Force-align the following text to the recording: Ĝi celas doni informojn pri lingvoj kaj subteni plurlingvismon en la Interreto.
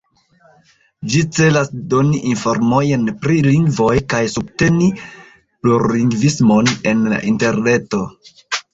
Ĝi 1.11 1.19
celas 1.39 1.69
doni 1.91 2.21
informojn 2.31 3.05
pri 3.27 3.37
lingvoj 3.49 3.93
kaj 4.15 4.25
subteni 4.39 4.91
plurlingvismon 5.05 6.77
en 6.95 7.09
la 7.17 7.25
Interreto. 7.37 8.07